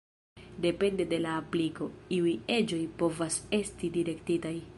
[0.67, 4.59] Depende de la apliko, iuj eĝoj povas esti direktitaj.